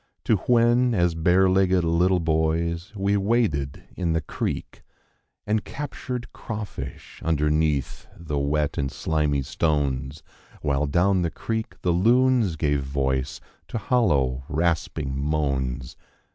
[0.23, 4.81] To when, as bare legged 'f little boys, we waded in the creek
[5.45, 10.23] And captured crawfish underneath the wet and slimy stones.
[10.63, 15.95] While down the creek the loons gave voice to low, rasping moans.